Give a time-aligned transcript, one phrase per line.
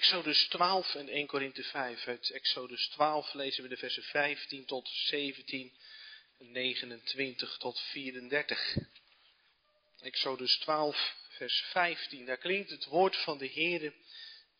[0.00, 2.06] Exodus 12 en 1 Korinthe 5.
[2.06, 5.72] Uit Exodus 12 lezen we de versen 15 tot 17
[6.38, 8.76] en 29 tot 34.
[10.00, 12.26] Exodus 12, vers 15.
[12.26, 13.92] Daar klinkt het woord van de Heere.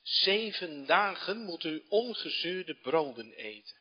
[0.02, 3.76] Zeven dagen moet u ongezuurde broden eten.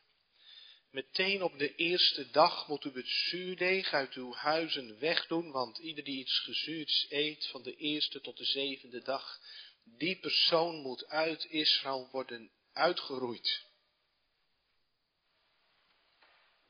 [0.90, 6.04] Meteen op de eerste dag moet u het zuurdeeg uit uw huizen wegdoen, want ieder
[6.04, 9.40] die iets gezuurds eet van de eerste tot de zevende dag,
[9.84, 13.68] die persoon moet uit Israël worden uitgeroeid.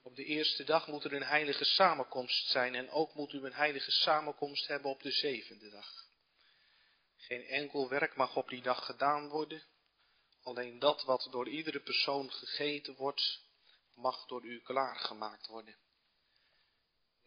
[0.03, 3.53] Op de eerste dag moet er een heilige samenkomst zijn en ook moet u een
[3.53, 6.09] heilige samenkomst hebben op de zevende dag.
[7.17, 9.63] Geen enkel werk mag op die dag gedaan worden,
[10.43, 13.43] alleen dat wat door iedere persoon gegeten wordt,
[13.95, 15.77] mag door u klaargemaakt worden.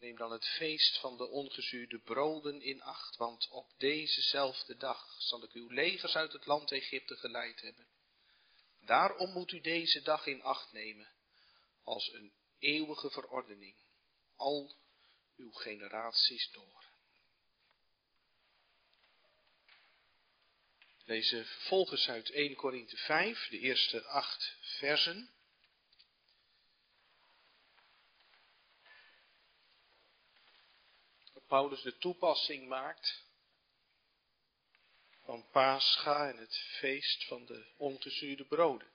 [0.04, 5.42] Neem dan het feest van de ongezuurde broden in acht, want op dezezelfde dag zal
[5.42, 7.86] ik uw legers uit het land Egypte geleid hebben.
[8.80, 11.08] Daarom moet u deze dag in acht nemen,
[11.82, 13.76] als een eeuwige verordening,
[14.36, 14.76] al
[15.36, 16.84] uw generaties door.
[21.04, 25.33] Lezen vervolgens uit 1 Korinthe 5, de eerste acht versen.
[31.54, 33.24] Paulus de toepassing maakt
[35.24, 38.88] van Pascha en het feest van de ongezuurde broden.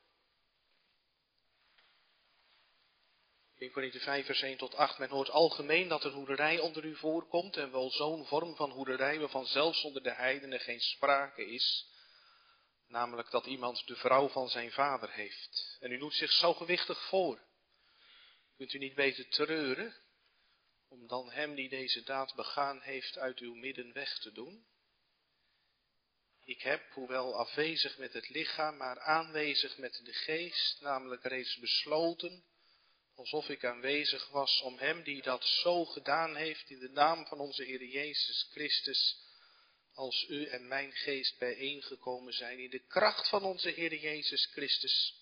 [3.57, 4.97] 1 Korinthe 5 vers 1 tot 8.
[4.97, 9.19] Men hoort algemeen dat er hoererij onder u voorkomt en wel zo'n vorm van hoererij
[9.19, 11.87] waarvan zelfs onder de heidenen geen sprake is.
[12.87, 15.77] Namelijk dat iemand de vrouw van zijn vader heeft.
[15.79, 17.39] En u doet zich zo gewichtig voor.
[18.57, 20.07] Kunt u niet beter treuren
[20.89, 24.65] om dan hem die deze daad begaan heeft uit uw midden weg te doen?
[26.45, 32.43] Ik heb, hoewel afwezig met het lichaam, maar aanwezig met de geest, namelijk reeds besloten,
[33.15, 37.39] alsof ik aanwezig was om hem die dat zo gedaan heeft in de naam van
[37.39, 39.17] onze Heer Jezus Christus,
[39.93, 45.15] als u en mijn geest bijeengekomen zijn in de kracht van onze Heer Jezus Christus,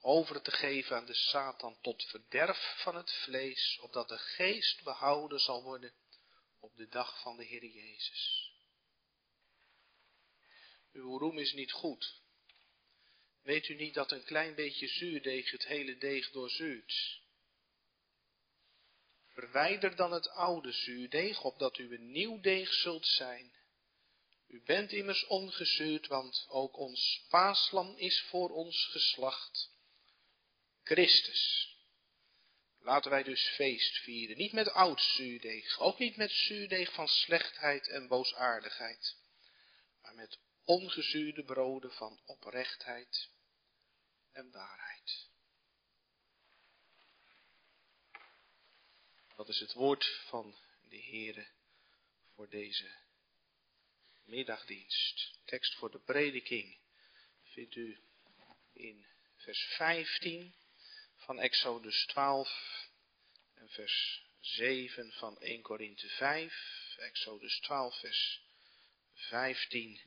[0.00, 5.38] over te geven aan de Satan tot verderf van het vlees, opdat de geest behouden
[5.38, 5.92] zal worden
[6.60, 8.52] op de dag van de Heer Jezus.
[10.92, 12.20] Uw roem is niet goed.
[13.42, 17.20] Weet u niet dat een klein beetje zuurdeeg het hele deeg doorzuurt?
[19.26, 23.56] Verwijder dan het oude zuurdeeg, opdat u een nieuw deeg zult zijn.
[24.46, 29.76] U bent immers ongezuurd, want ook ons paaslam is voor ons geslacht.
[30.88, 31.76] Christus.
[32.78, 37.88] Laten wij dus feest vieren, niet met oud zuurdeeg, ook niet met zuurdeeg van slechtheid
[37.88, 39.16] en boosaardigheid,
[40.02, 43.30] maar met ongezuurde broden van oprechtheid
[44.32, 45.28] en waarheid.
[49.36, 51.48] Dat is het woord van de Heere
[52.34, 52.96] voor deze
[54.24, 55.38] middagdienst.
[55.44, 56.78] Tekst voor de prediking
[57.42, 58.00] vindt u
[58.72, 59.06] in
[59.36, 60.54] vers 15
[61.28, 62.50] van Exodus 12
[63.54, 66.96] en vers 7 van 1 Korinthe 5.
[66.98, 68.42] Exodus 12 vers
[69.14, 70.00] 15.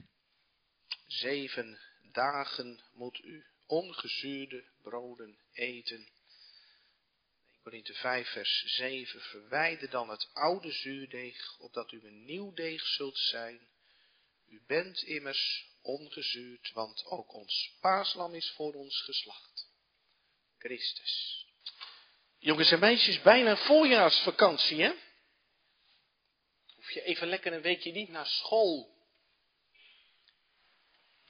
[1.08, 1.80] Zeven
[2.12, 5.98] dagen moet u ongezuurde broden eten.
[5.98, 6.10] 1
[7.64, 9.22] Korinthe 5 vers 7.
[9.22, 13.68] Verwijder dan het oude zuurdeeg, opdat u een nieuw deeg zult zijn.
[14.48, 19.51] U bent immers ongezuurd, want ook ons paaslam is voor ons geslacht.
[20.62, 21.46] Christus.
[22.40, 24.94] Jongens en meisjes, bijna voorjaarsvakantie, hè?
[26.76, 29.00] Hoef je even lekker een weekje niet naar school.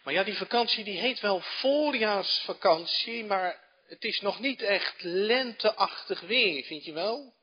[0.03, 6.19] Maar ja, die vakantie die heet wel voorjaarsvakantie, maar het is nog niet echt lenteachtig
[6.19, 7.34] weer, vind je wel?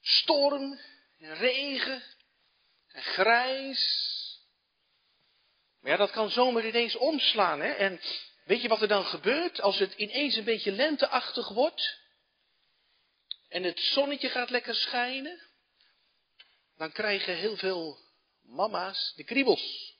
[0.00, 0.80] Storm,
[1.18, 2.02] en regen,
[2.88, 4.10] en grijs.
[5.80, 7.72] Maar ja, dat kan zomaar ineens omslaan, hè?
[7.72, 8.00] En
[8.44, 12.00] weet je wat er dan gebeurt als het ineens een beetje lenteachtig wordt?
[13.48, 15.40] En het zonnetje gaat lekker schijnen?
[16.76, 17.98] Dan krijgen heel veel
[18.42, 19.94] mama's de kriebels.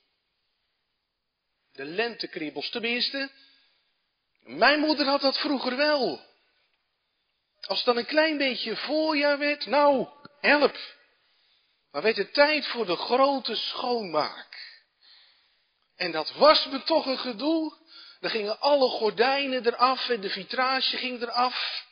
[1.72, 2.70] De lentekriebels.
[2.70, 3.30] Tenminste,
[4.40, 6.30] mijn moeder had dat vroeger wel.
[7.60, 10.08] Als het dan een klein beetje voorjaar werd, nou,
[10.40, 10.76] help.
[11.90, 14.80] Maar werd het tijd voor de grote schoonmaak.
[15.96, 17.80] En dat was me toch een gedoe.
[18.22, 21.84] Dan gingen alle gordijnen eraf en de vitrage ging eraf.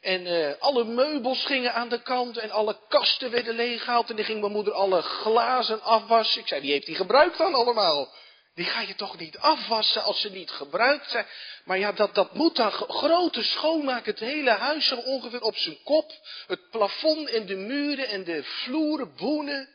[0.00, 4.10] En uh, alle meubels gingen aan de kant en alle kasten werden leeggehaald.
[4.10, 6.40] En dan ging mijn moeder alle glazen afwassen.
[6.40, 8.12] Ik zei, die heeft hij gebruikt dan allemaal?
[8.54, 11.26] Die ga je toch niet afwassen als ze niet gebruikt zijn.
[11.64, 14.06] Maar ja, dat, dat moet dan grote schoonmaak.
[14.06, 16.12] Het hele huis zo ongeveer op zijn kop.
[16.46, 19.68] Het plafond en de muren en de vloeren, boenen.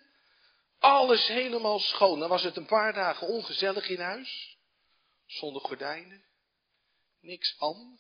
[0.80, 2.20] Alles helemaal schoon.
[2.20, 4.49] Dan was het een paar dagen ongezellig in huis.
[5.30, 6.24] Zonder gordijnen.
[7.20, 8.00] Niks aan.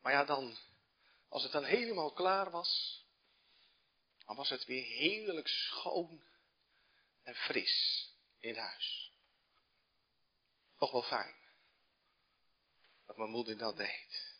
[0.00, 0.58] Maar ja, dan,
[1.28, 3.04] als het dan helemaal klaar was,
[4.26, 6.22] dan was het weer heerlijk schoon
[7.22, 8.06] en fris
[8.38, 9.12] in huis.
[10.78, 11.34] Toch wel fijn.
[13.06, 14.38] Dat mijn moeder dat deed.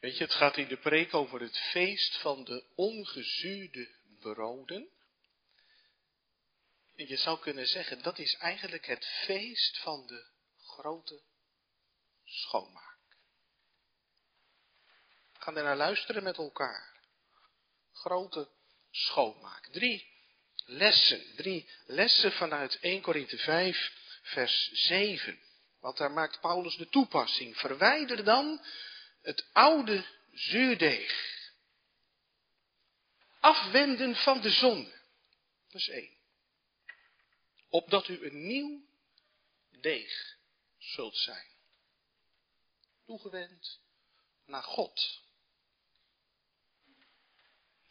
[0.00, 4.90] Weet je, het gaat in de preek over het feest van de ongezuurde broden.
[7.06, 10.26] Je zou kunnen zeggen, dat is eigenlijk het feest van de
[10.60, 11.22] grote
[12.24, 12.98] schoonmaak.
[15.32, 17.00] We gaan naar luisteren met elkaar.
[17.92, 18.48] Grote
[18.90, 19.66] schoonmaak.
[19.66, 20.06] Drie
[20.64, 21.36] lessen.
[21.36, 23.92] Drie lessen vanuit 1 Korinthe 5,
[24.22, 25.42] vers 7.
[25.80, 27.56] Want daar maakt Paulus de toepassing.
[27.56, 28.64] Verwijder dan
[29.22, 31.36] het oude zuurdeeg.
[33.40, 35.00] Afwenden van de zonde.
[35.68, 36.17] Dat is één.
[37.68, 38.86] Opdat u een nieuw
[39.80, 40.38] deeg
[40.78, 41.46] zult zijn.
[43.04, 43.80] Toegewend
[44.44, 45.22] naar God.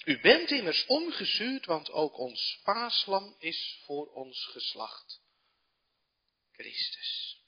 [0.05, 5.21] U bent immers ongezuurd, want ook ons paaslam is voor ons geslacht.
[6.51, 7.41] Christus.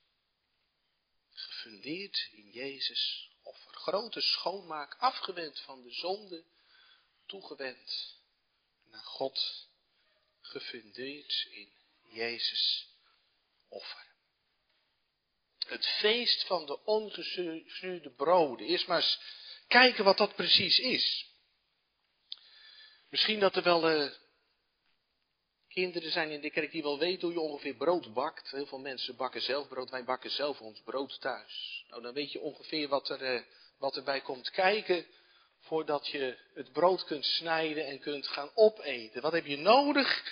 [1.32, 3.74] Gefundeerd in Jezus offer.
[3.74, 6.46] Grote schoonmaak, afgewend van de zonde,
[7.26, 8.18] toegewend
[8.84, 9.68] naar God.
[10.42, 11.79] Gefundeerd in
[12.10, 12.88] Jezus
[13.68, 14.08] offer.
[15.68, 18.68] Het feest van de ongezuurde broden.
[18.68, 19.20] Eerst maar eens
[19.68, 21.28] kijken wat dat precies is.
[23.10, 24.12] Misschien dat er wel uh,
[25.68, 28.52] kinderen zijn in de kerk die wel weten hoe je ongeveer brood bakt.
[28.52, 31.86] Heel veel mensen bakken zelf brood, wij bakken zelf ons brood thuis.
[31.90, 33.42] Nou, dan weet je ongeveer wat, er, uh,
[33.78, 35.06] wat erbij komt kijken
[35.60, 39.22] voordat je het brood kunt snijden en kunt gaan opeten.
[39.22, 40.24] Wat heb je nodig?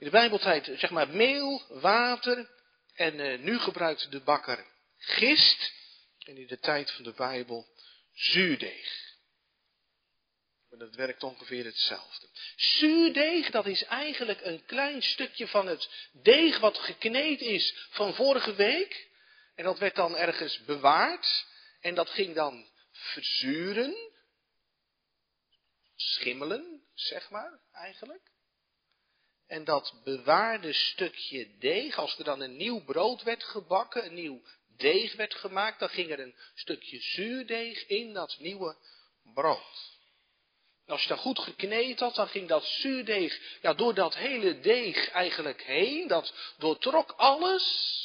[0.00, 2.50] In de Bijbeltijd zeg maar meel, water
[2.94, 4.66] en uh, nu gebruikt de bakker
[4.96, 5.72] gist.
[6.18, 7.68] En in de tijd van de Bijbel
[8.12, 9.18] zuurdeeg.
[10.68, 12.28] Maar dat werkt ongeveer hetzelfde.
[12.56, 18.54] Zuurdeeg, dat is eigenlijk een klein stukje van het deeg wat gekneed is van vorige
[18.54, 19.08] week.
[19.54, 21.46] En dat werd dan ergens bewaard.
[21.80, 23.96] En dat ging dan verzuren.
[25.96, 28.29] Schimmelen, zeg maar, eigenlijk.
[29.50, 34.42] En dat bewaarde stukje deeg, als er dan een nieuw brood werd gebakken, een nieuw
[34.76, 38.76] deeg werd gemaakt, dan ging er een stukje zuurdeeg in dat nieuwe
[39.34, 39.98] brood
[40.90, 45.10] als je dat goed gekneed had, dan ging dat zuurdeeg ja, door dat hele deeg
[45.10, 46.08] eigenlijk heen.
[46.08, 47.98] Dat doortrok alles.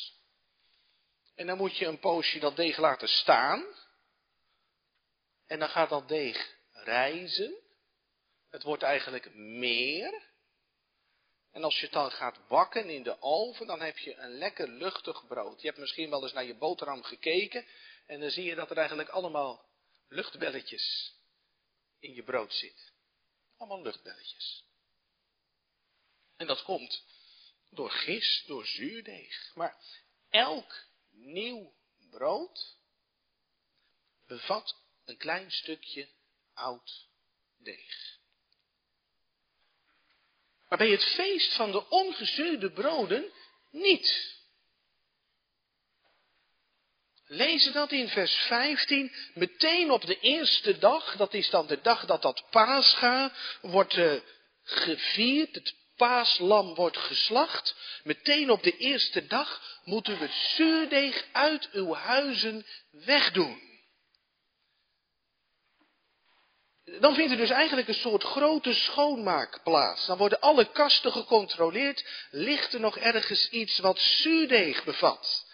[1.35, 3.65] En dan moet je een poosje dat deeg laten staan.
[5.47, 7.53] En dan gaat dat deeg rijzen.
[8.49, 10.33] Het wordt eigenlijk meer.
[11.55, 14.69] En als je het dan gaat bakken in de oven, dan heb je een lekker
[14.69, 15.61] luchtig brood.
[15.61, 17.65] Je hebt misschien wel eens naar je boterham gekeken.
[18.05, 19.69] En dan zie je dat er eigenlijk allemaal
[20.07, 21.13] luchtbelletjes
[21.99, 22.91] in je brood zit.
[23.57, 24.63] Allemaal luchtbelletjes.
[26.37, 27.03] En dat komt
[27.69, 29.51] door gist, door zuurdeeg.
[29.53, 29.77] Maar
[30.29, 31.73] elk nieuw
[32.09, 32.77] brood
[34.27, 36.09] bevat een klein stukje
[36.53, 37.07] oud
[37.57, 38.19] deeg.
[40.75, 43.31] Maar bij het feest van de ongezuurde broden
[43.71, 44.35] niet
[47.25, 49.11] lezen dat in vers 15.
[49.33, 54.13] Meteen op de eerste dag, dat is dan de dag dat dat paascha wordt uh,
[54.63, 57.75] gevierd, het paaslam wordt geslacht.
[58.03, 63.74] Meteen op de eerste dag moet u het zuurdeeg uit uw huizen wegdoen.
[66.85, 70.05] Dan vindt er dus eigenlijk een soort grote schoonmaak plaats.
[70.05, 72.05] Dan worden alle kasten gecontroleerd.
[72.29, 75.45] Ligt er nog ergens iets wat zuurdeeg bevat?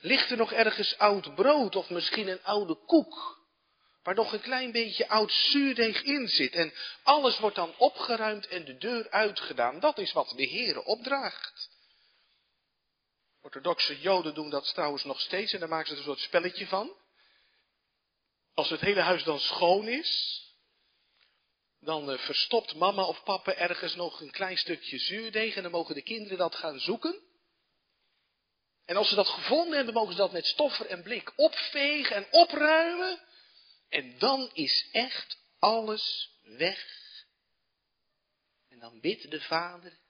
[0.00, 3.40] Ligt er nog ergens oud brood of misschien een oude koek?
[4.02, 6.54] Waar nog een klein beetje oud zuurdeeg in zit.
[6.54, 6.72] En
[7.02, 9.80] alles wordt dan opgeruimd en de deur uitgedaan.
[9.80, 11.70] Dat is wat de Heere opdraagt.
[13.42, 16.66] Orthodoxe Joden doen dat trouwens nog steeds en daar maken ze er een soort spelletje
[16.66, 16.92] van.
[18.54, 20.40] Als het hele huis dan schoon is,
[21.84, 25.94] dan uh, verstopt mama of papa ergens nog een klein stukje zuurdeeg en dan mogen
[25.94, 27.20] de kinderen dat gaan zoeken.
[28.84, 32.26] En als ze dat gevonden hebben, mogen ze dat met stoffer en blik opvegen en
[32.30, 33.20] opruimen.
[33.88, 36.86] En dan is echt alles weg.
[38.68, 40.00] En dan bidt de vader,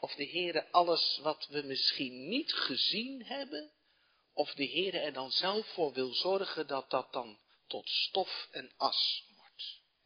[0.00, 3.72] Of de Heere alles wat we misschien niet gezien hebben,
[4.32, 8.72] of de Heere er dan zelf voor wil zorgen dat dat dan tot stof en
[8.76, 9.28] as.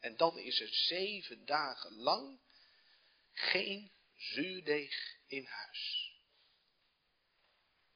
[0.05, 2.41] En dan is er zeven dagen lang
[3.33, 6.13] geen zuurdeeg in huis.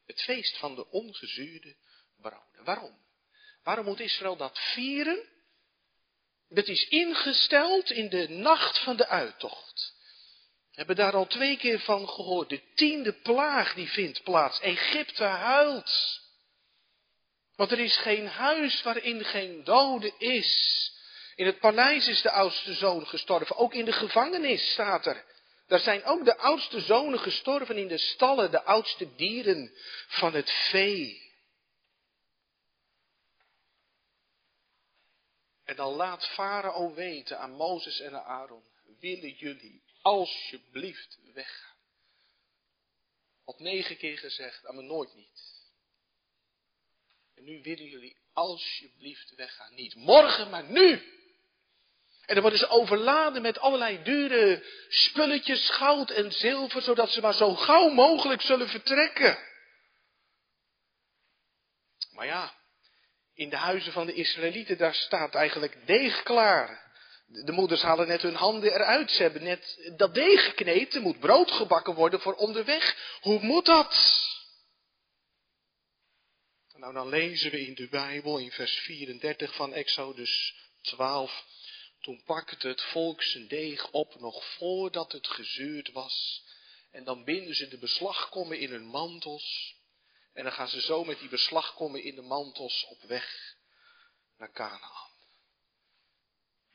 [0.07, 1.77] Het feest van de ongezuurde
[2.17, 2.65] broden.
[2.65, 2.99] Waarom?
[3.63, 5.29] Waarom moet Israël dat vieren?
[6.49, 9.95] Dat is ingesteld in de nacht van de uittocht.
[10.71, 12.49] We hebben daar al twee keer van gehoord.
[12.49, 14.61] De tiende plaag die vindt plaats.
[14.61, 16.21] Egypte huilt.
[17.55, 20.97] Want er is geen huis waarin geen dode is.
[21.39, 23.57] In het paleis is de oudste zoon gestorven.
[23.57, 25.25] Ook in de gevangenis staat er.
[25.67, 29.73] Daar zijn ook de oudste zonen gestorven in de stallen, de oudste dieren
[30.09, 31.33] van het vee.
[35.65, 38.65] En dan laat Farao weten aan Mozes en Aaron,
[39.01, 41.77] willen jullie alsjeblieft weggaan?
[43.45, 45.43] Al negen keer gezegd, me nooit niet.
[47.35, 49.75] En nu willen jullie alsjeblieft weggaan.
[49.75, 51.17] Niet morgen, maar nu.
[52.29, 57.35] En dan worden ze overladen met allerlei dure spulletjes, goud en zilver, zodat ze maar
[57.35, 59.39] zo gauw mogelijk zullen vertrekken.
[62.11, 62.55] Maar ja,
[63.35, 66.93] in de huizen van de Israëlieten, daar staat eigenlijk deeg klaar.
[67.27, 69.11] De moeders halen net hun handen eruit.
[69.11, 70.95] Ze hebben net dat deeg gekneed.
[70.95, 72.97] Er moet brood gebakken worden voor onderweg.
[73.21, 74.21] Hoe moet dat?
[76.73, 81.47] Nou, dan lezen we in de Bijbel in vers 34 van Exodus 12.
[82.01, 86.45] Toen pakte het volk zijn deeg op nog voordat het gezuurd was.
[86.91, 89.77] En dan binden ze de beslagkommen in hun mantels.
[90.33, 93.57] En dan gaan ze zo met die beslagkommen in de mantels op weg
[94.37, 95.11] naar Canaan.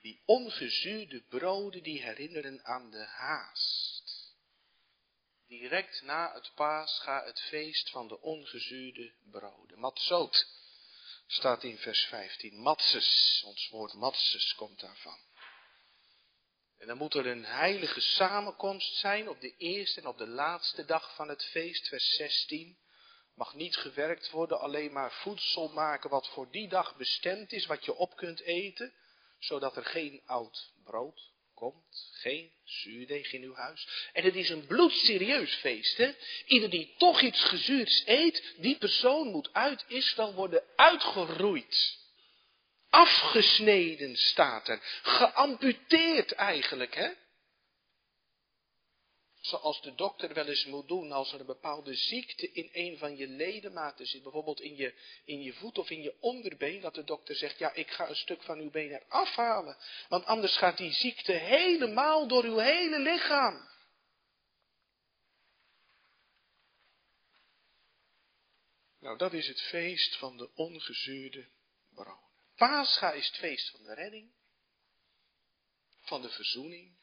[0.01, 4.35] Die ongezuurde broden die herinneren aan de haast.
[5.47, 9.79] Direct na het paascha het feest van de ongezuurde broden.
[9.79, 10.45] Matzot
[11.33, 12.57] staat in vers 15.
[12.57, 15.17] Matses, ons woord matses komt daarvan.
[16.77, 20.85] En dan moet er een heilige samenkomst zijn op de eerste en op de laatste
[20.85, 22.77] dag van het feest, vers 16.
[23.35, 27.85] Mag niet gewerkt worden, alleen maar voedsel maken wat voor die dag bestemd is, wat
[27.85, 28.93] je op kunt eten,
[29.39, 34.09] zodat er geen oud brood komt, geen zuurdeeg in uw huis.
[34.13, 36.15] En het is een bloedserieus feest, hè.
[36.45, 42.01] Ieder die toch iets gezuurds eet, die persoon moet uit Israël worden uitgeroeid.
[42.89, 47.09] Afgesneden staat er, geamputeerd eigenlijk, hè.
[49.43, 53.17] Zoals de dokter wel eens moet doen als er een bepaalde ziekte in een van
[53.17, 54.23] je ledematen zit.
[54.23, 54.93] Bijvoorbeeld in je,
[55.25, 56.81] in je voet of in je onderbeen.
[56.81, 59.77] Dat de dokter zegt, ja ik ga een stuk van uw been eraf halen.
[60.09, 63.69] Want anders gaat die ziekte helemaal door uw hele lichaam.
[68.99, 71.49] Nou, dat is het feest van de ongezuurde
[71.89, 72.31] broden.
[72.55, 74.33] Pascha is het feest van de redding,
[76.01, 77.02] van de verzoening,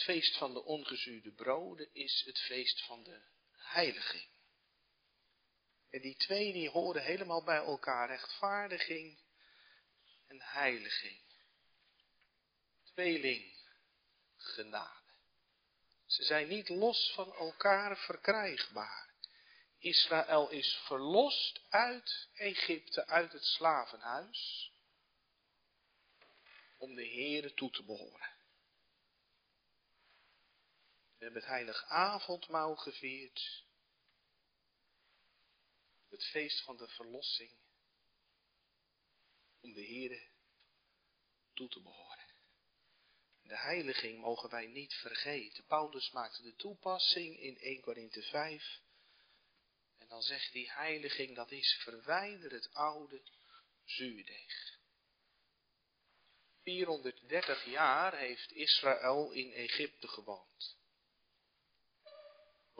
[0.00, 3.20] het feest van de ongezuurde broden is het feest van de
[3.52, 4.28] heiliging.
[5.90, 9.18] En die twee die horen helemaal bij elkaar, rechtvaardiging
[10.26, 11.22] en heiliging.
[12.84, 13.56] Tweeling,
[14.36, 15.12] genade.
[16.06, 19.14] Ze zijn niet los van elkaar verkrijgbaar.
[19.78, 24.72] Israël is verlost uit Egypte, uit het slavenhuis,
[26.78, 28.39] om de Here toe te behoren.
[31.20, 31.84] We hebben het heilig
[32.76, 33.64] gevierd.
[36.08, 37.50] Het feest van de verlossing.
[39.60, 40.28] Om de Here
[41.54, 42.26] toe te behoren.
[43.42, 45.64] De heiliging mogen wij niet vergeten.
[45.64, 48.80] Paulus maakte de toepassing in 1 Korinthe 5.
[49.98, 53.22] En dan zegt die heiliging, dat is verwijder het oude
[53.84, 54.78] zuurdeeg.
[56.62, 60.78] 430 jaar heeft Israël in Egypte gewoond.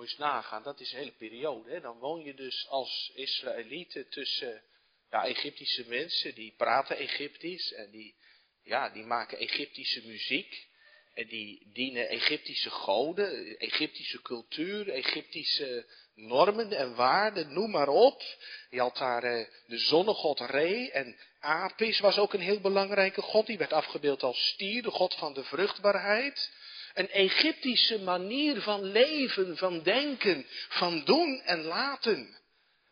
[0.01, 1.71] Moet nagaan, dat is een hele periode.
[1.71, 1.81] Hè?
[1.81, 4.63] Dan woon je dus als Israëlieten tussen
[5.11, 8.15] ja, Egyptische mensen, die praten Egyptisch en die,
[8.63, 10.69] ja, die maken Egyptische muziek.
[11.15, 18.23] En die dienen Egyptische goden, Egyptische cultuur, Egyptische normen en waarden, noem maar op.
[18.71, 23.47] Je had daar eh, de zonnegod Re en Apis was ook een heel belangrijke god.
[23.47, 26.51] Die werd afgebeeld als stier, de god van de vruchtbaarheid.
[26.95, 32.39] Een Egyptische manier van leven, van denken, van doen en laten.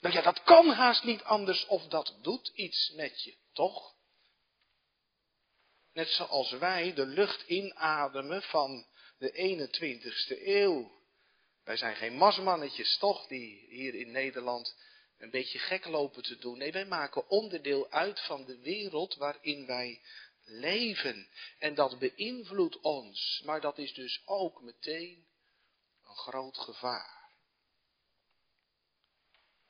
[0.01, 3.95] Nou ja, dat kan haast niet anders of dat doet iets met je, toch?
[5.93, 8.87] Net zoals wij de lucht inademen van
[9.19, 10.97] de 21ste eeuw.
[11.65, 14.77] Wij zijn geen masmannetjes, toch, die hier in Nederland
[15.19, 16.59] een beetje gek lopen te doen.
[16.59, 20.01] Nee, wij maken onderdeel uit van de wereld waarin wij
[20.49, 21.29] leven.
[21.59, 25.27] En dat beïnvloedt ons, maar dat is dus ook meteen
[26.05, 27.19] een groot gevaar.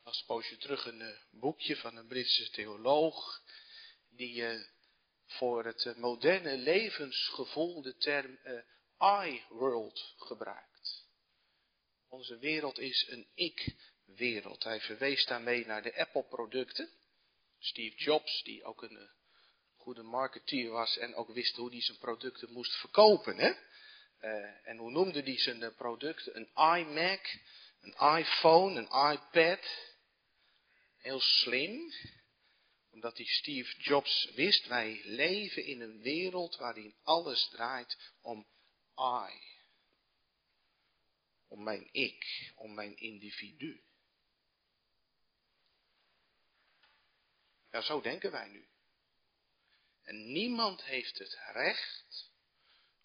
[0.03, 3.43] Als poosje terug een eh, boekje van een Britse theoloog,
[4.09, 4.61] die uh,
[5.27, 8.39] voor het eh, moderne levensgevoel de term
[9.01, 11.07] I-world gebruikt.
[12.09, 14.65] Onze wereld is een ik-wereld.
[14.65, 16.91] Hij verwees daarmee naar de Apple-producten.
[17.59, 19.11] Steve Jobs, die ook een
[19.89, 23.39] goede marketeer was en ook wist hoe hij zijn producten moest verkopen.
[23.39, 23.53] Hè?
[24.65, 26.37] en hoe noemde hij zijn producten?
[26.37, 27.39] Een iMac,
[27.81, 29.67] een iPhone, een iPad.
[30.97, 31.93] Heel slim,
[32.91, 38.47] omdat die Steve Jobs wist, wij leven in een wereld waarin alles draait om
[38.99, 39.41] I.
[41.49, 43.83] Om mijn ik, om mijn individu.
[47.71, 48.69] Ja, zo denken wij nu.
[50.09, 52.31] En niemand heeft het recht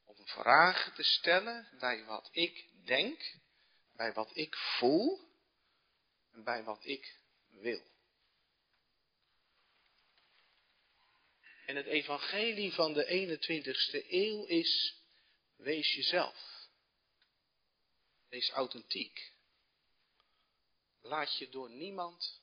[0.04, 3.36] om vragen te stellen bij wat ik denk,
[3.96, 5.20] bij wat ik voel
[6.32, 7.18] en bij wat ik
[7.50, 7.82] wil.
[11.66, 14.96] En het evangelie van de 21ste eeuw is,
[15.56, 16.68] wees jezelf.
[18.30, 19.32] Wees authentiek.
[21.02, 22.42] Laat je door niemand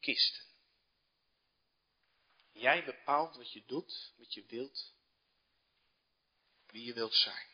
[0.00, 0.53] kisten.
[2.54, 4.94] Jij bepaalt wat je doet, wat je wilt,
[6.66, 7.48] wie je wilt zijn.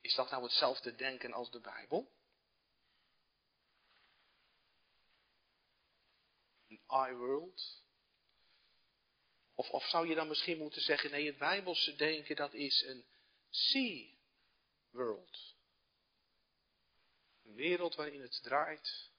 [0.00, 2.12] Is dat nou hetzelfde denken als de Bijbel?
[6.68, 7.82] Een I-world?
[9.54, 13.04] Of, of zou je dan misschien moeten zeggen, nee, het Bijbelse denken dat is een
[13.50, 15.54] sea-world.
[17.44, 19.14] Een wereld waarin het draait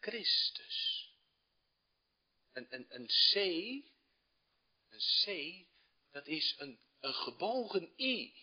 [0.00, 1.08] Christus.
[2.52, 3.34] Een, een, een C,
[4.88, 5.54] een C,
[6.12, 8.34] dat is een, een gebogen I.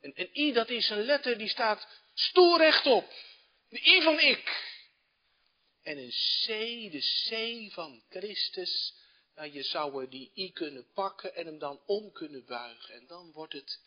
[0.00, 3.12] En, en I, dat is een letter die staat stoer rechtop.
[3.68, 4.74] De I van ik.
[5.82, 6.46] En een C,
[6.92, 8.94] de C van Christus.
[9.34, 12.94] Nou, je zou die I kunnen pakken en hem dan om kunnen buigen.
[12.94, 13.80] En dan wordt het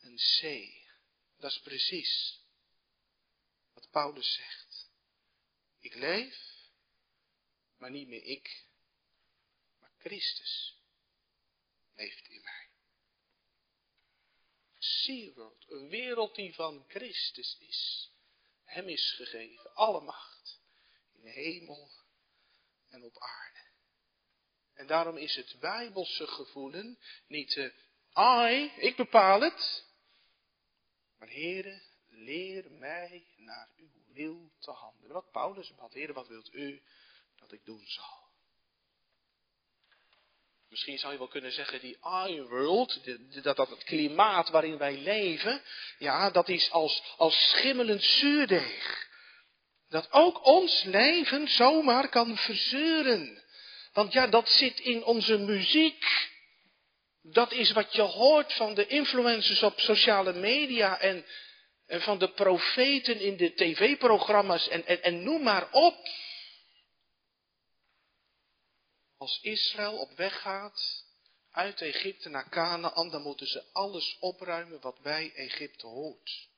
[0.00, 0.70] een C.
[1.38, 2.40] Dat is precies
[3.74, 4.63] wat Paulus zegt.
[5.84, 6.36] Ik leef,
[7.76, 8.64] maar niet meer ik,
[9.80, 10.78] maar Christus
[11.94, 12.68] leeft in mij.
[14.78, 18.10] Sea-world, een wereld die van Christus is.
[18.64, 20.60] Hem is gegeven alle macht
[21.12, 21.90] in de hemel
[22.88, 23.64] en op aarde.
[24.74, 27.72] En daarom is het bijbelse gevoelen niet uh,
[28.50, 29.84] I, ik bepaal het,
[31.18, 35.12] maar Heere, leer mij naar uw wil te handelen.
[35.12, 36.82] Wat Paulus bad, Heere, wat wilt u
[37.36, 38.22] dat ik doen zal?
[40.68, 43.04] Misschien zou je wel kunnen zeggen, die I-world,
[43.42, 45.62] dat, dat het klimaat waarin wij leven,
[45.98, 49.08] ja, dat is als, als schimmelend zuurdeeg.
[49.88, 53.42] Dat ook ons leven zomaar kan verzeuren.
[53.92, 56.30] Want ja, dat zit in onze muziek.
[57.22, 61.24] Dat is wat je hoort van de influencers op sociale media en,
[61.86, 66.08] en van de profeten in de tv-programma's en, en, en noem maar op.
[69.16, 71.04] Als Israël op weg gaat
[71.50, 76.48] uit Egypte naar Canaan, dan moeten ze alles opruimen wat bij Egypte hoort.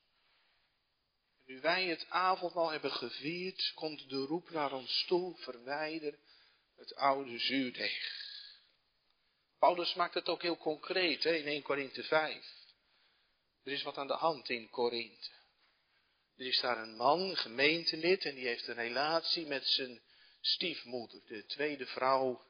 [1.45, 6.19] Nu wij het avondmaal hebben gevierd, komt de roep naar ons toe, verwijder
[6.75, 8.25] het oude zuurdeeg.
[9.59, 12.56] Paulus maakt het ook heel concreet hè, in 1 Korinthe 5.
[13.67, 15.29] Er is wat aan de hand in Korinthe.
[16.37, 20.01] Er is daar een man, een gemeentelid, en die heeft een relatie met zijn
[20.41, 22.45] stiefmoeder, de tweede vrouw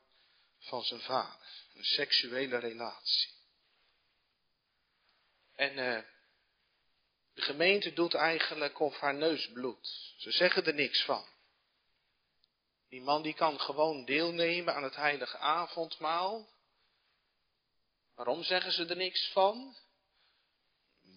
[0.60, 1.48] van zijn vader.
[1.74, 3.30] Een seksuele relatie.
[5.56, 6.04] En uh,
[7.34, 10.14] de gemeente doet eigenlijk of haar neus bloedt.
[10.18, 11.26] Ze zeggen er niks van.
[12.90, 16.50] Die man die kan gewoon deelnemen aan het heilige avondmaal.
[18.16, 19.76] Waarom zeggen ze er niks van?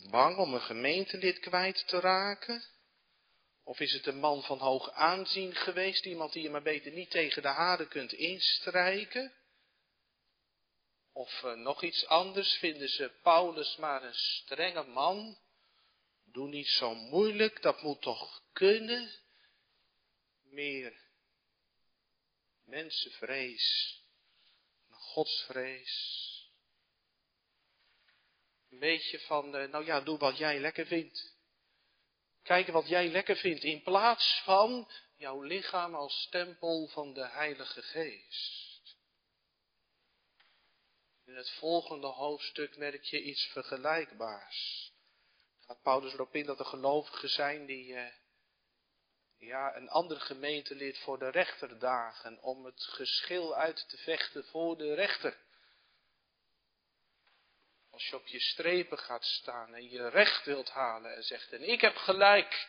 [0.08, 2.64] Bang om een gemeentelid kwijt te raken?
[3.64, 7.10] Of is het een man van hoog aanzien geweest, iemand die je maar beter niet
[7.10, 9.32] tegen de haren kunt instrijken?
[11.12, 15.38] Of uh, nog iets anders, vinden ze Paulus maar een strenge man?
[16.24, 19.10] Doe niet zo moeilijk, dat moet toch kunnen?
[20.42, 21.08] Meer
[22.64, 23.98] mensenvrees
[24.90, 26.29] godsvrees.
[28.70, 31.38] Een beetje van, eh, nou ja, doe wat jij lekker vindt.
[32.42, 37.82] Kijken wat jij lekker vindt, in plaats van jouw lichaam als tempel van de Heilige
[37.82, 38.96] Geest.
[41.24, 44.92] In het volgende hoofdstuk merk je iets vergelijkbaars.
[45.60, 48.12] Gaat Paulus erop in dat er gelovigen zijn die eh,
[49.38, 54.78] ja, een ander gemeentelid voor de rechter dagen om het geschil uit te vechten voor
[54.78, 55.36] de rechter.
[58.00, 61.68] Als je op je strepen gaat staan en je recht wilt halen en zegt, en
[61.68, 62.68] ik heb gelijk.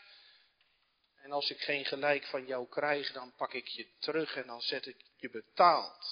[1.15, 4.61] En als ik geen gelijk van jou krijg, dan pak ik je terug en dan
[4.61, 6.05] zet ik je betaald.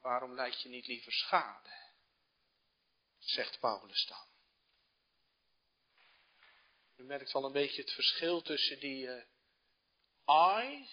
[0.00, 1.70] Waarom leid je niet liever schade?
[3.18, 4.26] Zegt Paulus dan.
[6.96, 9.22] U merkt wel een beetje het verschil tussen die uh,
[10.62, 10.88] I,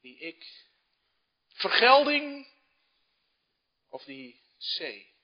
[0.00, 0.66] die ik,
[1.48, 2.48] vergelding,
[3.88, 5.14] of die C,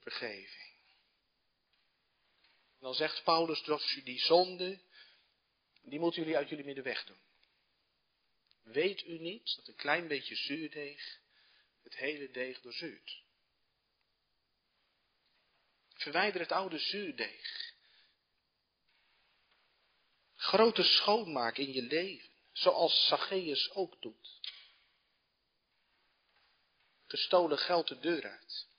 [0.00, 0.68] vergeving.
[2.78, 4.80] dan zegt Paulus dat die zonde,
[5.82, 7.22] die moeten jullie uit jullie midden weg doen.
[8.62, 11.20] Weet u niet dat een klein beetje zuurdeeg
[11.82, 13.22] het hele deeg doorzuurt?
[15.88, 17.74] Verwijder het oude zuurdeeg.
[20.34, 24.40] Grote schoonmaak in je leven, zoals Zacchaeus ook doet.
[27.06, 28.69] Gestolen geld de deur uit.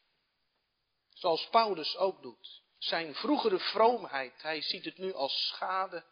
[1.21, 2.61] Zoals Paulus ook doet.
[2.77, 6.05] Zijn vroegere vroomheid, hij ziet het nu als schade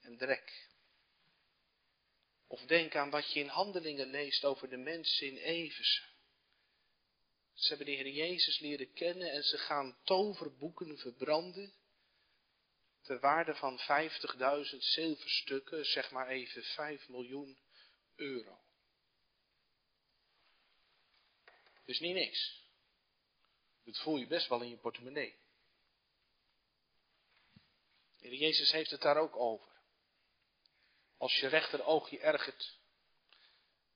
[0.00, 0.68] en drek.
[2.46, 6.02] Of denk aan wat je in handelingen leest over de mensen in Efeze.
[7.54, 11.72] Ze hebben de Heer Jezus leren kennen en ze gaan toverboeken verbranden.
[13.02, 17.58] Ter waarde van 50.000 zilverstukken, zeg maar even 5 miljoen
[18.16, 18.58] euro.
[21.84, 22.66] Dus niet niks.
[23.88, 25.36] Dat voel je best wel in je portemonnee.
[28.16, 29.70] De Jezus heeft het daar ook over.
[31.16, 32.78] Als je rechteroog je ergert,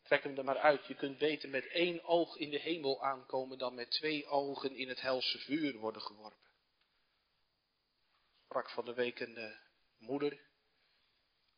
[0.03, 0.87] trek hem er maar uit.
[0.87, 4.89] Je kunt beter met één oog in de hemel aankomen dan met twee ogen in
[4.89, 6.51] het helse vuur worden geworpen.
[8.45, 9.57] Sprak van de week een uh,
[9.99, 10.41] moeder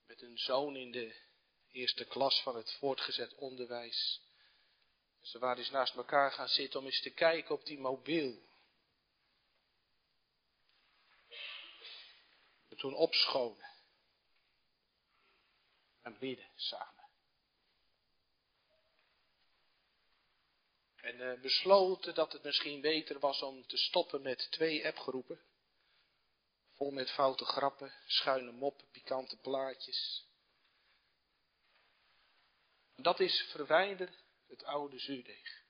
[0.07, 1.17] met een zoon in de
[1.71, 4.23] eerste klas van het voortgezet onderwijs.
[5.25, 8.43] Ze waren eens naast elkaar gaan zitten om eens te kijken op die mobiel.
[12.69, 13.73] En toen opschonen.
[16.03, 17.09] En bidden samen.
[20.97, 25.41] En uh, besloten dat het misschien beter was om te stoppen met twee appgroepen.
[26.71, 30.29] Vol met foute grappen, schuine moppen, pikante plaatjes.
[32.97, 34.24] Dat is verwijderd
[34.55, 35.63] het oude zuurdeeg.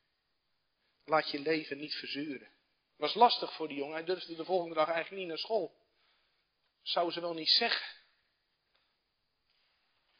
[1.04, 2.52] Laat je leven niet verzuren.
[2.96, 3.94] Was lastig voor die jongen.
[3.94, 5.74] Hij durfde de volgende dag eigenlijk niet naar school.
[6.82, 8.02] Zou ze wel niet zeggen.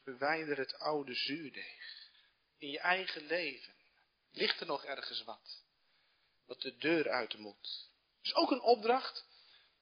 [0.02, 2.10] Verwijder het oude zuurdeeg.
[2.58, 3.74] In je eigen leven.
[4.32, 5.62] Ligt er nog ergens wat?
[6.46, 7.90] Dat de deur uit moet.
[8.22, 9.26] Is ook een opdracht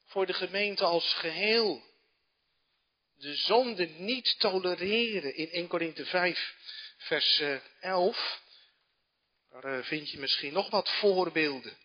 [0.04, 1.90] voor de gemeente als geheel.
[3.14, 6.56] De zonde niet tolereren in 1 Korinthe 5
[6.96, 7.42] vers
[7.80, 8.40] 11.
[9.52, 11.76] Daar eh, vind je misschien nog wat voorbeelden.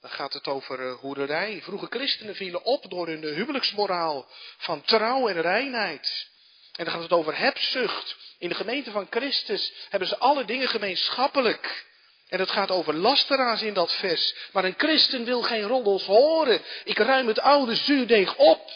[0.00, 1.62] Dan gaat het over uh, hoererij.
[1.62, 6.30] Vroege christenen vielen op door hun huwelijksmoraal van trouw en reinheid.
[6.72, 8.16] En dan gaat het over hebzucht.
[8.38, 11.86] In de gemeente van Christus hebben ze alle dingen gemeenschappelijk.
[12.28, 14.34] En het gaat over lasteraars in dat vers.
[14.52, 16.62] Maar een christen wil geen roddels horen.
[16.84, 18.70] Ik ruim het oude zuurdeeg op.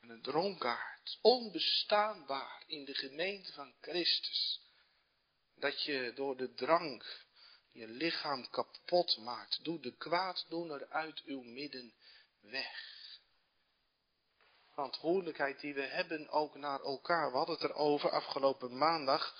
[0.00, 4.62] En een dronkaard, onbestaanbaar in de gemeente van Christus
[5.64, 7.24] dat je door de drank
[7.72, 9.64] je lichaam kapot maakt.
[9.64, 11.94] Doe de kwaaddoener uit uw midden
[12.40, 12.78] weg.
[14.72, 17.30] Verantwoordelijkheid die we hebben ook naar elkaar.
[17.30, 19.34] We hadden het erover afgelopen maandag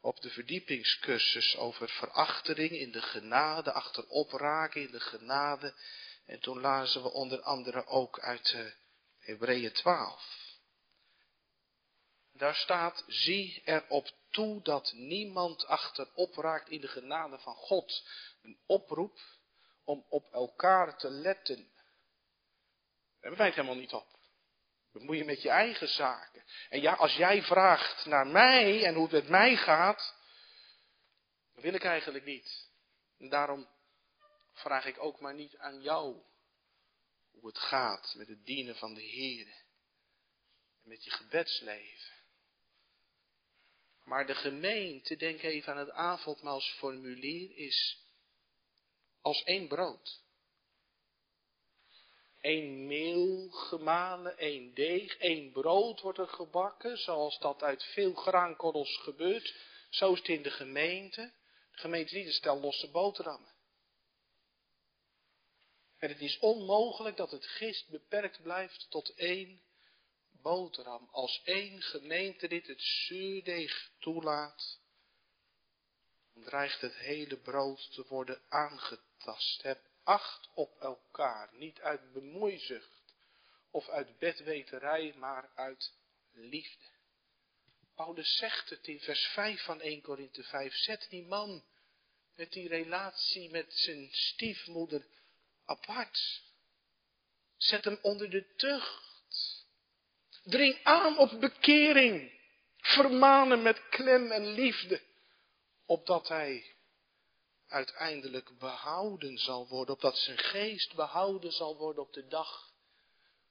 [0.00, 5.74] op de verdiepingscursus over verachtering in de genade, achterop raken in de genade.
[6.26, 8.70] En toen lazen we onder andere ook uit uh,
[9.18, 10.56] Hebreeën 12.
[12.32, 18.08] Daar staat, zie erop toe dat niemand achterop raakt in de genade van God.
[18.42, 19.18] Een oproep
[19.84, 21.56] om op elkaar te letten.
[21.56, 24.18] Daar hebben wij het helemaal niet op.
[24.92, 26.44] Bemoei je met je eigen zaken.
[26.68, 30.14] En ja, als jij vraagt naar mij en hoe het met mij gaat,
[31.54, 32.70] dat wil ik eigenlijk niet.
[33.18, 33.68] En daarom
[34.52, 36.22] vraag ik ook maar niet aan jou
[37.30, 39.46] hoe het gaat met het dienen van de Heer.
[40.82, 42.17] En met je gebedsleven.
[44.08, 47.98] Maar de gemeente, denk even aan het avondmaalsformulier, is
[49.20, 50.20] als één brood.
[52.40, 58.96] Eén meel gemalen, één deeg, één brood wordt er gebakken, zoals dat uit veel graankorrels
[58.96, 59.54] gebeurt.
[59.90, 61.32] Zo is het in de gemeente.
[61.70, 63.52] De gemeente niet stel losse boterhammen.
[65.98, 69.62] En het is onmogelijk dat het gist beperkt blijft tot één
[70.42, 71.08] boterham.
[71.12, 74.80] Als één gemeente dit het zuurdeeg toelaat,
[76.34, 79.62] dan dreigt het hele brood te worden aangetast.
[79.62, 83.14] Heb acht op elkaar, niet uit bemoeizucht
[83.70, 85.92] of uit bedweterij, maar uit
[86.32, 86.84] liefde.
[87.94, 90.74] Paulus zegt het in vers 5 van 1 Korinthe 5.
[90.74, 91.64] Zet die man
[92.34, 95.06] met die relatie met zijn stiefmoeder
[95.64, 96.42] apart.
[97.56, 99.07] Zet hem onder de tucht.
[100.42, 102.40] Dring aan op bekering.
[102.76, 105.02] Vermanen met klem en liefde.
[105.86, 106.76] Opdat hij
[107.66, 109.94] uiteindelijk behouden zal worden.
[109.94, 112.72] Opdat zijn geest behouden zal worden op de dag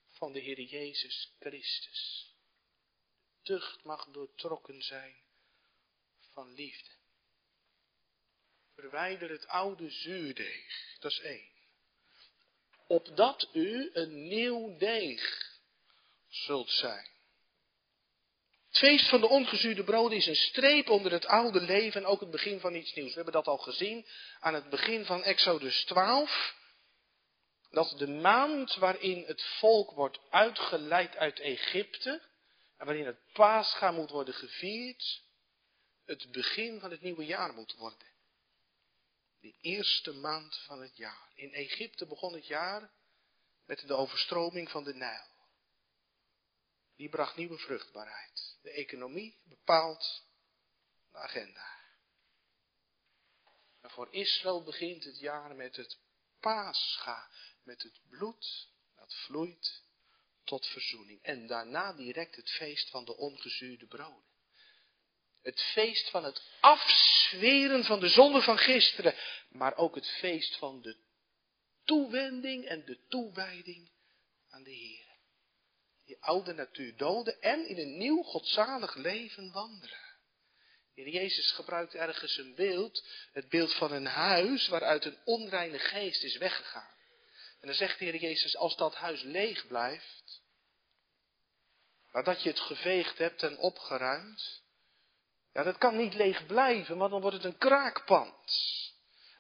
[0.08, 2.32] van de Heer Jezus Christus.
[3.44, 5.16] Tucht mag doortrokken zijn
[6.34, 6.90] van liefde.
[8.76, 11.56] Verwijder het oude zuurdeeg, dat is één
[12.88, 15.56] opdat u een nieuw deeg
[16.46, 17.08] zult zijn.
[18.68, 22.20] Het feest van de ongezuurde broden is een streep onder het oude leven en ook
[22.20, 23.10] het begin van iets nieuws.
[23.10, 24.06] We hebben dat al gezien
[24.40, 26.56] aan het begin van Exodus 12.
[27.70, 32.22] Dat de maand waarin het volk wordt uitgeleid uit Egypte
[32.78, 35.22] en waarin het paascha moet worden gevierd,
[36.06, 38.08] het begin van het nieuwe jaar moet worden
[39.48, 41.32] de eerste maand van het jaar.
[41.36, 42.92] In Egypte begon het jaar
[43.66, 45.26] met de overstroming van de Nijl.
[46.98, 48.58] Die bracht nieuwe vruchtbaarheid.
[48.62, 50.24] De economie bepaalt
[51.12, 51.76] de agenda.
[53.82, 55.98] En voor Israël begint het jaar met het
[56.40, 57.30] paascha,
[57.64, 59.84] met het bloed dat vloeit
[60.44, 61.22] tot verzoening.
[61.22, 64.26] En daarna direct het feest van de ongezuurde broden.
[65.42, 69.16] Het feest van het afzweren van de zonde van gisteren.
[69.50, 70.98] Maar ook het feest van de
[71.84, 73.92] toewending en de toewijding
[74.50, 75.07] aan de Heer.
[76.08, 80.06] Die oude natuur doden en in een nieuw godzalig leven wandelen.
[80.94, 85.80] De Heer Jezus gebruikt ergens een beeld, het beeld van een huis waaruit een onreine
[85.80, 86.96] geest is weggegaan.
[87.60, 90.42] En dan zegt de Heer Jezus, als dat huis leeg blijft,
[92.12, 94.62] nadat je het geveegd hebt en opgeruimd,
[95.54, 98.66] ja, dat kan niet leeg blijven, want dan wordt het een kraakpand.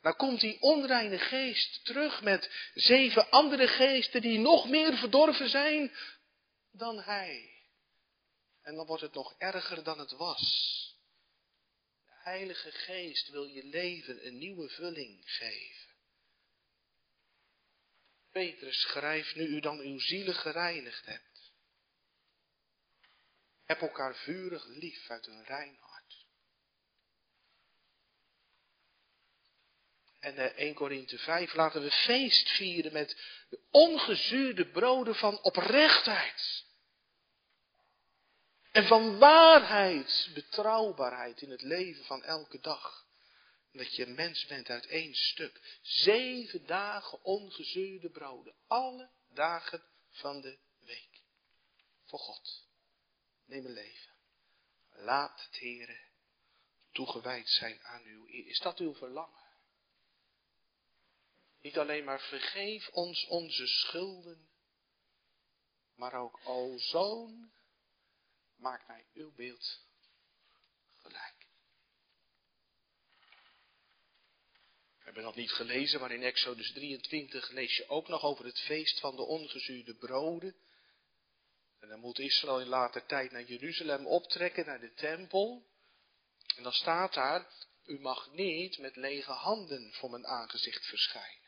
[0.01, 5.91] Dan komt die onreine geest terug met zeven andere geesten die nog meer verdorven zijn
[6.77, 7.55] dan hij.
[8.61, 10.41] En dan wordt het nog erger dan het was.
[12.05, 15.95] De Heilige Geest wil je leven een nieuwe vulling geven.
[18.31, 21.51] Petrus schrijft, nu u dan uw zielen gereinigd hebt.
[23.63, 25.79] Heb elkaar vurig lief uit een rein
[30.19, 33.17] En 1 Korinthe 5 laten we feest vieren met
[33.49, 36.65] de ongezuurde broden van oprechtheid.
[38.71, 43.05] En van waarheid, betrouwbaarheid in het leven van elke dag.
[43.71, 45.79] Dat je mens bent uit één stuk.
[45.81, 48.55] Zeven dagen ongezuurde broden.
[48.67, 51.21] Alle dagen van de week.
[52.05, 52.65] Voor God.
[53.45, 54.13] Neem een leven.
[54.91, 55.99] Laat het Heere
[56.91, 58.47] toegewijd zijn aan u.
[58.47, 59.45] Is dat uw verlangen?
[61.61, 64.49] Niet alleen maar vergeef ons onze schulden,
[65.95, 67.51] maar ook, o zoon,
[68.57, 69.79] maak mij uw beeld
[71.01, 71.35] gelijk.
[74.97, 78.59] We hebben dat niet gelezen, maar in Exodus 23 lees je ook nog over het
[78.59, 80.55] feest van de ongezuurde broden.
[81.79, 85.65] En dan moet Israël in later tijd naar Jeruzalem optrekken, naar de tempel.
[86.55, 87.47] En dan staat daar,
[87.85, 91.47] u mag niet met lege handen voor mijn aangezicht verschijnen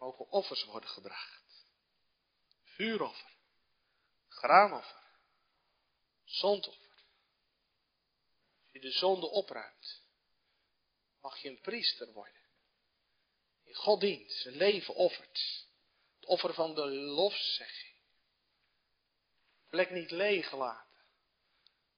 [0.00, 1.64] mogen offers worden gebracht.
[2.62, 3.30] Vuuroffer,
[4.28, 4.99] graanoffer,
[6.30, 6.88] zondoffer.
[8.62, 10.02] Als je de zonde opruimt,
[11.20, 12.40] mag je een priester worden.
[13.64, 15.66] In God dient, zijn leven offert.
[16.14, 17.96] Het offer van de lofzegging.
[19.68, 20.88] Plek niet leeg laten.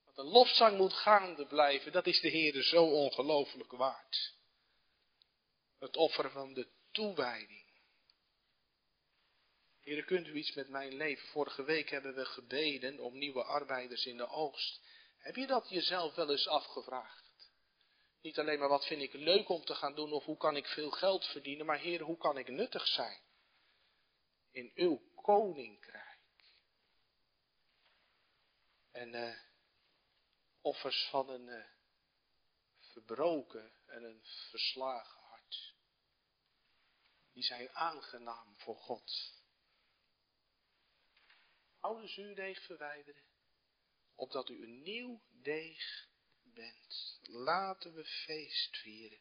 [0.04, 4.34] Want de lofzang moet gaande blijven, dat is de Heer zo ongelooflijk waard.
[5.78, 7.61] Het offer van de toewijding.
[9.82, 11.28] Heer, kunt u iets met mijn leven?
[11.28, 14.80] Vorige week hebben we gebeden om nieuwe arbeiders in de oogst.
[15.18, 17.50] Heb je dat jezelf wel eens afgevraagd?
[18.20, 20.66] Niet alleen maar wat vind ik leuk om te gaan doen of hoe kan ik
[20.66, 23.20] veel geld verdienen, maar Heer, hoe kan ik nuttig zijn
[24.50, 26.20] in uw koninkrijk?
[28.90, 29.38] En uh,
[30.60, 31.64] offers van een uh,
[32.80, 35.74] verbroken en een verslagen hart,
[37.32, 39.40] die zijn aangenaam voor God.
[41.82, 43.22] Oude zuurdeeg verwijderen
[44.14, 46.08] opdat u een nieuw deeg
[46.42, 47.18] bent.
[47.22, 49.20] Laten we feest vieren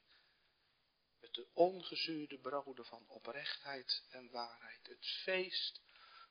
[1.19, 4.87] met de ongezuurde broden van oprechtheid en waarheid.
[4.87, 5.81] Het feest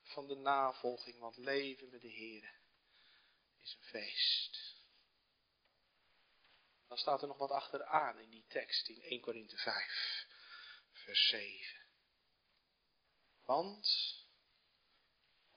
[0.02, 2.60] van de navolging, want leven met de Heer
[3.62, 4.78] is een feest.
[6.88, 10.26] Dan staat er nog wat achteraan in die tekst in 1 Korinthe 5,
[10.92, 11.86] vers 7.
[13.40, 14.19] Want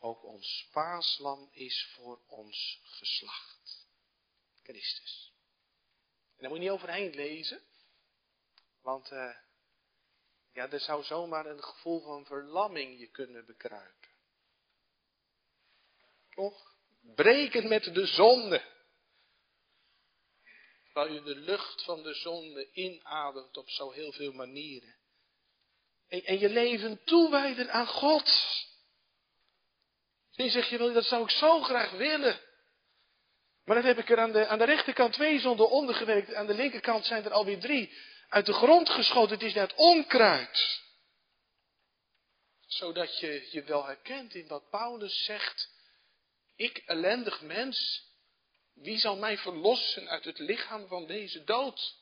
[0.04, 3.88] ook ons paaslam is voor ons geslacht.
[4.64, 5.34] Christus.
[6.36, 7.62] En daar moet je niet overheen lezen.
[8.82, 9.36] Want uh,
[10.54, 14.10] ja, er zou zomaar een gevoel van verlamming je kunnen bekruipen.
[16.30, 16.76] Toch?
[17.16, 18.72] Breken met de zonde.
[20.84, 24.96] Terwijl u de lucht van de zonde inademt op zo heel veel manieren.
[26.08, 28.30] En, en je leven toewijden aan God.
[30.36, 32.40] Misschien zeg je wel, dat zou ik zo graag willen.
[33.64, 36.34] Maar dan heb ik er aan de, aan de rechterkant twee zonden ondergewerkt.
[36.34, 37.98] Aan de linkerkant zijn er alweer drie
[38.30, 39.34] uit de grond geschoten.
[39.34, 40.82] Het is net onkruid.
[42.66, 45.70] Zodat je je wel herkent in wat Paulus zegt.
[46.56, 48.04] Ik, ellendig mens,
[48.74, 51.96] wie zal mij verlossen uit het lichaam van deze dood?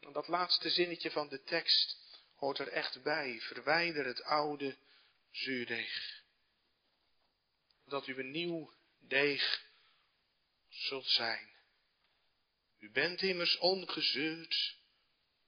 [0.00, 1.96] En dat laatste zinnetje van de tekst
[2.34, 3.40] hoort er echt bij.
[3.40, 4.76] Verwijder het oude
[5.34, 6.22] zuurdeeg.
[7.84, 9.72] Dat u een nieuw deeg
[10.68, 11.52] zult zijn.
[12.78, 14.76] U bent immers ongezuurd,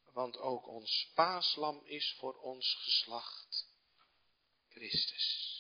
[0.05, 3.69] want ook ons paaslam is voor ons geslacht,
[4.69, 5.55] Christus.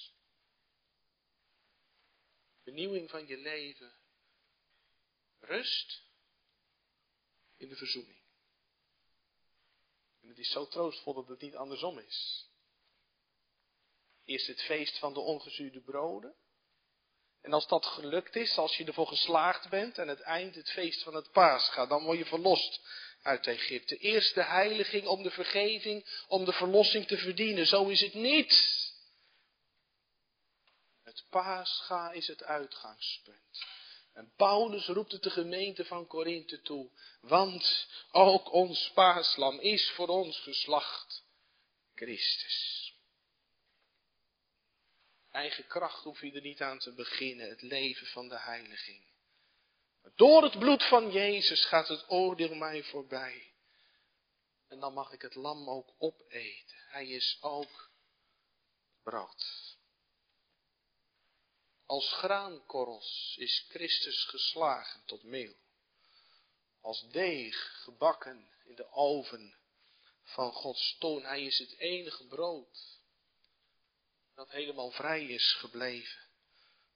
[2.62, 3.94] Vernieuwing van je leven,
[5.38, 6.02] rust
[7.56, 8.22] in de verzoening.
[10.20, 12.48] En het is zo troostvol dat het niet andersom is.
[14.26, 16.34] Eerst het feest van de ongezuurde broden.
[17.42, 21.02] En als dat gelukt is, als je ervoor geslaagd bent, en het eind het feest
[21.02, 22.80] van het paascha, dan word je verlost
[23.22, 23.96] uit Egypte.
[23.96, 27.66] Eerst de heiliging om de vergeving, om de verlossing te verdienen.
[27.66, 28.84] Zo is het niet.
[31.02, 33.64] Het paascha is het uitgangspunt.
[34.12, 36.90] En Paulus roept het de gemeente van Korinthe toe.
[37.20, 41.24] Want ook ons paaslam is voor ons geslacht
[41.94, 42.85] Christus.
[45.36, 49.04] Eigen kracht hoef je er niet aan te beginnen, het leven van de heiliging.
[50.14, 53.52] Door het bloed van Jezus gaat het oordeel mij voorbij.
[54.68, 56.76] En dan mag ik het lam ook opeten.
[56.88, 57.90] Hij is ook
[59.02, 59.76] brood.
[61.86, 65.54] Als graankorrels is Christus geslagen tot meel.
[66.80, 69.56] Als deeg gebakken in de oven
[70.22, 71.22] van Gods toon.
[71.22, 72.95] Hij is het enige brood
[74.36, 76.20] dat helemaal vrij is gebleven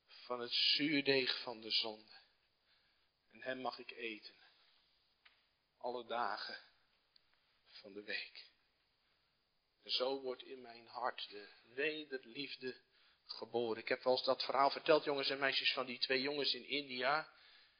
[0.07, 2.19] van het zuurdeeg van de zonde.
[3.31, 4.35] En hem mag ik eten.
[5.79, 6.59] Alle dagen
[7.69, 8.49] van de week.
[9.83, 12.81] En zo wordt in mijn hart de wederliefde
[13.27, 13.83] geboren.
[13.83, 16.69] Ik heb wel eens dat verhaal verteld, jongens en meisjes, van die twee jongens in
[16.69, 17.33] India.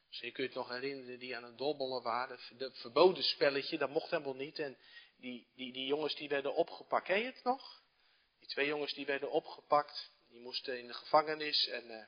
[0.07, 2.39] Misschien kun je het nog herinneren, die aan het dobbelen waren.
[2.57, 4.59] De verboden spelletje, dat mocht helemaal niet.
[4.59, 4.77] En
[5.17, 7.05] die, die, die jongens die werden opgepakt.
[7.05, 7.80] Ken je het nog?
[8.47, 10.11] Twee jongens die werden opgepakt.
[10.29, 12.03] Die moesten in de gevangenis en uh,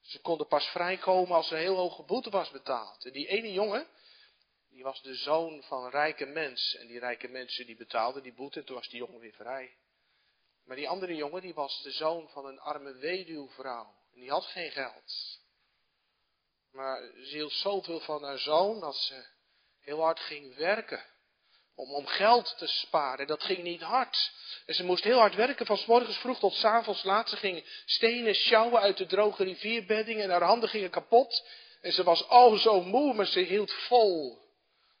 [0.00, 3.04] ze konden pas vrijkomen als er een heel hoge boete was betaald.
[3.04, 3.86] En die ene jongen,
[4.68, 6.74] die was de zoon van een rijke mens.
[6.74, 9.76] En die rijke mensen die betaalden die boete en toen was die jongen weer vrij.
[10.64, 13.94] Maar die andere jongen, die was de zoon van een arme weduwvrouw.
[14.12, 15.38] En die had geen geld.
[16.72, 19.26] Maar ze hield zoveel van haar zoon dat ze
[19.80, 21.04] heel hard ging werken
[21.80, 23.26] om, om geld te sparen.
[23.26, 24.32] Dat ging niet hard.
[24.66, 27.28] En ze moest heel hard werken, van s morgens vroeg tot s avonds laat.
[27.28, 31.46] Ze ging stenen sjouwen uit de droge rivierbeddingen en haar handen gingen kapot.
[31.80, 34.38] En ze was al zo moe, maar ze hield vol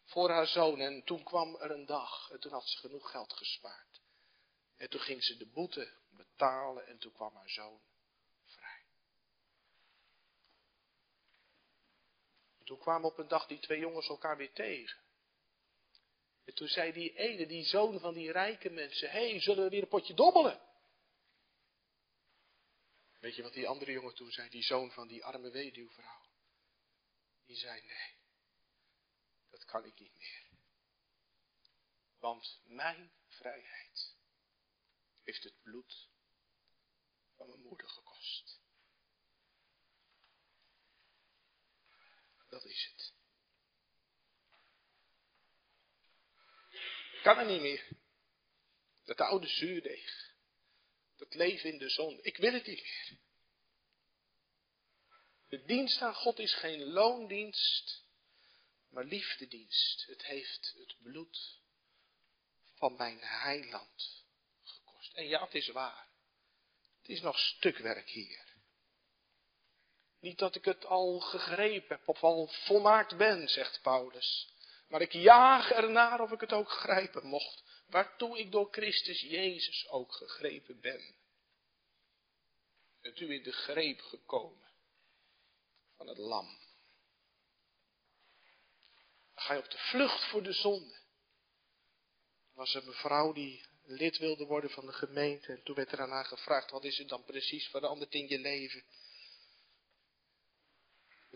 [0.04, 0.80] voor haar zoon.
[0.80, 4.00] En toen kwam er een dag en toen had ze genoeg geld gespaard.
[4.76, 7.80] En toen ging ze de boete betalen en toen kwam haar zoon
[8.44, 8.84] vrij.
[12.58, 14.98] En toen kwamen op een dag die twee jongens elkaar weer tegen.
[16.50, 19.70] En toen zei die ene, die zoon van die rijke mensen, hé, hey, zullen we
[19.70, 20.60] weer een potje dobbelen?
[23.18, 26.26] Weet je wat die andere jongen toen zei, die zoon van die arme weduwvrouw?
[27.44, 28.16] Die zei nee,
[29.50, 30.46] dat kan ik niet meer.
[32.18, 34.16] Want mijn vrijheid
[35.22, 36.08] heeft het bloed
[37.36, 38.60] van mijn moeder gekost.
[42.48, 43.19] Dat is het.
[47.22, 47.88] Kan er niet meer.
[49.04, 50.34] Dat oude zuurdeeg.
[51.16, 52.18] Dat leven in de zon.
[52.22, 53.18] Ik wil het niet meer.
[55.48, 58.04] De dienst aan God is geen loondienst,
[58.90, 60.06] maar liefdedienst.
[60.06, 61.60] Het heeft het bloed
[62.74, 64.24] van mijn heiland
[64.62, 65.14] gekost.
[65.14, 66.08] En ja, het is waar.
[67.00, 68.48] Het is nog stukwerk hier.
[70.20, 74.48] Niet dat ik het al gegrepen heb of al volmaakt ben, zegt Paulus.
[74.90, 79.88] Maar ik jaag ernaar of ik het ook grijpen mocht, waartoe ik door Christus Jezus
[79.88, 81.14] ook gegrepen ben.
[83.00, 84.68] Bent u in de greep gekomen
[85.96, 86.58] van het lam.
[89.34, 90.94] Ga je op de vlucht voor de zonde.
[92.50, 96.00] Er was een mevrouw die lid wilde worden van de gemeente en toen werd er
[96.00, 98.84] aan haar gevraagd, wat is er dan precies veranderd in je leven?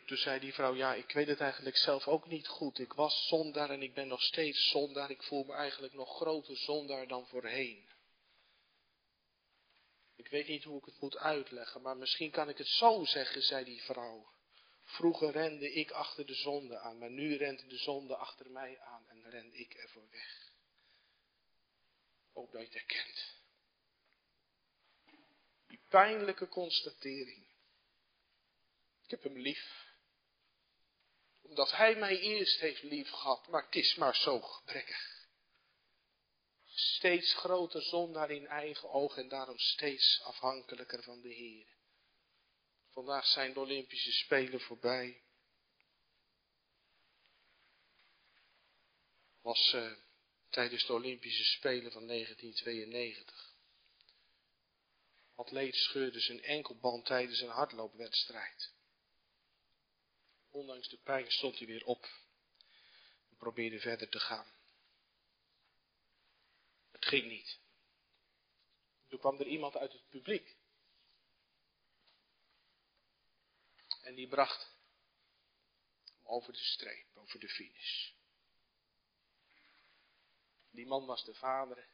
[0.07, 2.79] Toen zei die vrouw, ja, ik weet het eigenlijk zelf ook niet goed.
[2.79, 5.11] Ik was zondaar en ik ben nog steeds zondaar.
[5.11, 7.89] Ik voel me eigenlijk nog groter zondaar dan voorheen.
[10.17, 13.43] Ik weet niet hoe ik het moet uitleggen, maar misschien kan ik het zo zeggen,
[13.43, 14.33] zei die vrouw.
[14.85, 19.09] Vroeger rende ik achter de zonde aan, maar nu rent de zonde achter mij aan
[19.09, 20.53] en ren ik ervoor weg.
[22.33, 23.33] Hoop dat je het herkent.
[25.69, 27.47] Die pijnlijke constatering.
[29.03, 29.84] Ik heb hem lief
[31.45, 35.29] omdat hij mij eerst heeft lief gehad, maar het is maar zo gebrekkig.
[36.75, 41.67] Steeds groter zondaar in eigen ogen en daarom steeds afhankelijker van de Heer.
[42.91, 45.23] Vandaag zijn de Olympische Spelen voorbij.
[49.41, 49.93] Was uh,
[50.51, 53.53] tijdens de Olympische Spelen van 1992.
[55.35, 58.74] Atleet scheurde zijn enkelband tijdens een hardloopwedstrijd.
[60.55, 62.03] Ondanks de pijn stond hij weer op
[63.29, 64.47] en probeerde verder te gaan.
[66.91, 67.59] Het ging niet.
[69.09, 70.57] Toen kwam er iemand uit het publiek.
[74.01, 74.77] En die bracht hem
[76.23, 78.11] over de streep, over de finish.
[80.71, 81.89] Die man was de vader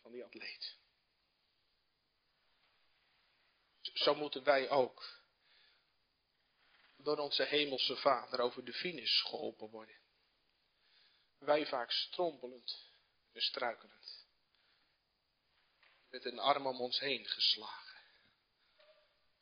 [0.00, 0.76] van die atleet.
[3.80, 5.15] Zo moeten wij ook
[7.06, 9.96] door onze hemelse Vader over de finish geholpen worden.
[11.38, 12.92] Wij vaak strompelend
[13.32, 14.26] en struikelend.
[16.10, 18.00] Met een arm om ons heen geslagen.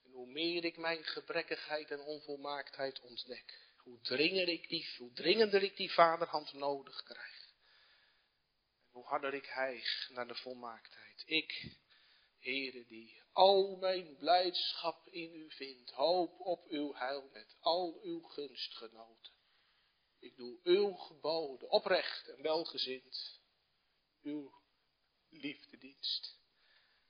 [0.05, 5.62] En hoe meer ik mijn gebrekkigheid en onvolmaaktheid ontdek, hoe dringender ik die, hoe dringender
[5.62, 7.53] ik die vaderhand nodig krijg.
[8.83, 11.23] En hoe harder ik hijg naar de volmaaktheid.
[11.27, 11.77] Ik,
[12.39, 18.22] Heere, die al mijn blijdschap in u vind, hoop op uw heil met al uw
[18.22, 19.32] gunstgenoten.
[20.18, 23.41] Ik doe uw geboden, oprecht en welgezind.
[24.22, 24.53] Uw
[25.28, 26.39] liefdedienst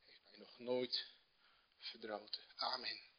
[0.05, 1.07] heeft mij nog nooit
[1.79, 2.45] verdroten.
[2.57, 3.14] Amen.